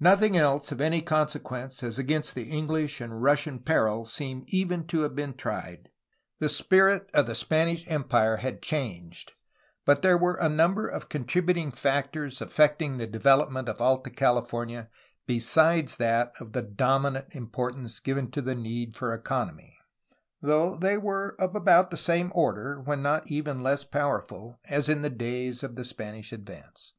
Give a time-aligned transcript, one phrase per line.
[0.00, 5.02] Nothing else of any consequence as against the English and Russian peril seems even to
[5.02, 5.90] have been tried.
[6.40, 9.30] The spirit of the Spanish Empire had changed,
[9.84, 14.88] but there were a number of contributing factors as affecting the development of Alta California
[15.24, 19.78] besides that of the dominant importance given to the need for economy,
[20.42, 23.84] though they THE AFTERMATH 347 were of about the same order (when not even less
[23.84, 26.92] powerful) as in the days of the Spanish advance.